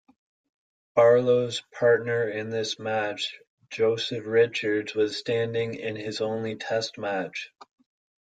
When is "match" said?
2.79-3.39, 6.97-7.51